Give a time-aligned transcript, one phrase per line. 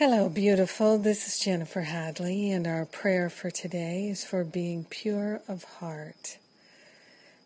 [0.00, 0.96] Hello, beautiful.
[0.96, 6.38] This is Jennifer Hadley, and our prayer for today is for being pure of heart.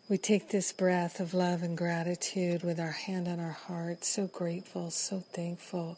[0.07, 4.27] We take this breath of love and gratitude with our hand on our heart, so
[4.27, 5.97] grateful, so thankful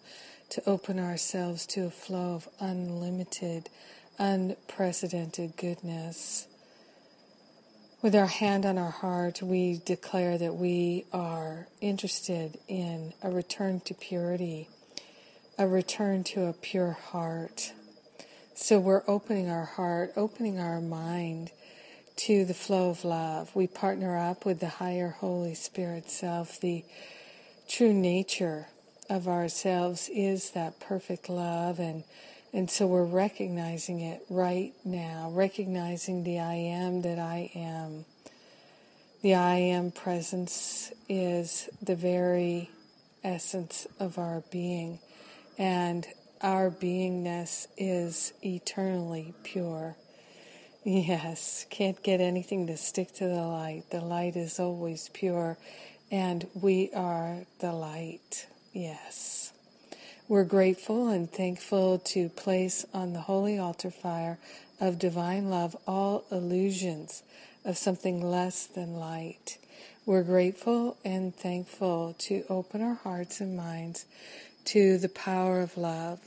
[0.49, 3.69] to open ourselves to a flow of unlimited,
[4.17, 6.47] unprecedented goodness.
[8.01, 13.79] With our hand on our heart, we declare that we are interested in a return
[13.81, 14.69] to purity,
[15.57, 17.73] a return to a pure heart.
[18.55, 21.51] So we're opening our heart, opening our mind
[22.17, 23.55] to the flow of love.
[23.55, 26.59] We partner up with the higher Holy Spirit self.
[26.59, 26.83] The
[27.67, 28.67] true nature
[29.09, 32.03] of ourselves is that perfect love and
[32.53, 38.05] and so we're recognizing it right now, recognizing the I am that I am.
[39.21, 42.71] The I am presence is the very
[43.23, 44.99] essence of our being,
[45.57, 46.07] and
[46.41, 49.95] our beingness is eternally pure.
[50.83, 53.89] Yes, can't get anything to stick to the light.
[53.89, 55.57] The light is always pure,
[56.11, 58.47] and we are the light.
[58.71, 59.51] Yes.
[60.29, 64.37] We're grateful and thankful to place on the holy altar fire
[64.79, 67.23] of divine love all illusions
[67.65, 69.57] of something less than light.
[70.05, 74.05] We're grateful and thankful to open our hearts and minds
[74.67, 76.19] to the power of love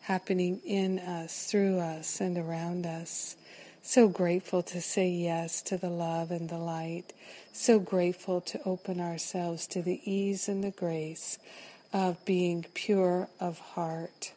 [0.00, 3.36] happening in us, through us, and around us.
[3.80, 7.12] So grateful to say yes to the love and the light.
[7.52, 11.38] So grateful to open ourselves to the ease and the grace
[11.92, 14.32] of being pure of heart.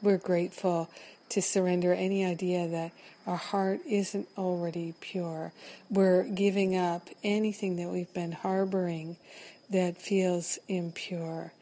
[0.00, 0.88] We're grateful
[1.30, 2.92] to surrender any idea that
[3.26, 5.52] our heart isn't already pure.
[5.90, 9.16] We're giving up anything that we've been harboring
[9.70, 11.52] that feels impure.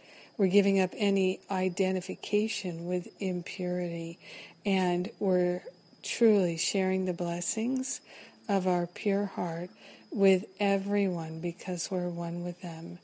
[0.42, 4.18] We're giving up any identification with impurity
[4.66, 5.62] and we're
[6.02, 8.00] truly sharing the blessings
[8.48, 9.70] of our pure heart
[10.10, 12.98] with everyone because we're one with them.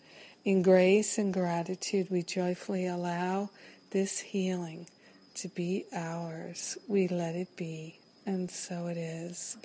[0.45, 3.51] In grace and gratitude, we joyfully allow
[3.93, 4.89] this healing
[5.37, 6.77] to be ours.
[6.89, 9.57] We let it be, and so it is.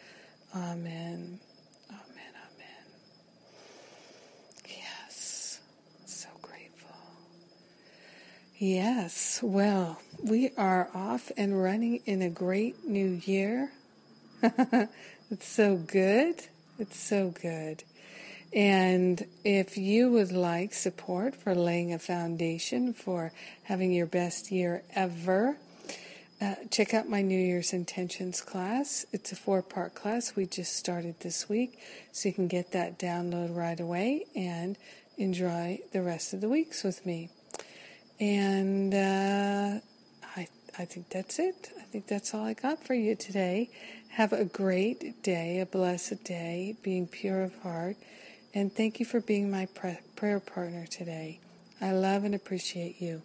[0.56, 1.40] Amen.
[1.90, 2.34] Amen.
[2.38, 2.86] Amen.
[4.70, 5.60] Yes.
[6.06, 6.96] So grateful.
[8.64, 9.42] Yes.
[9.44, 13.74] Well, we are off and running in a great new year.
[14.42, 16.36] it's so good.
[16.80, 17.84] It's so good.
[18.54, 24.84] And if you would like support for laying a foundation for having your best year
[24.96, 25.58] ever,
[26.40, 29.06] uh, check out my New Year's Intentions class.
[29.12, 31.78] It's a four part class we just started this week,
[32.14, 34.78] so you can get that download right away and
[35.18, 37.30] enjoy the rest of the weeks with me.
[38.20, 39.80] And uh,
[40.36, 40.48] I,
[40.78, 41.72] I think that's it.
[41.80, 43.70] I think that's all I got for you today.
[44.10, 47.98] Have a great day, a blessed day, being pure of heart.
[48.54, 49.68] And thank you for being my
[50.16, 51.40] prayer partner today.
[51.82, 53.24] I love and appreciate you.